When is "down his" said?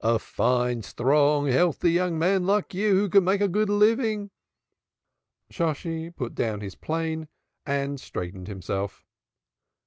6.34-6.74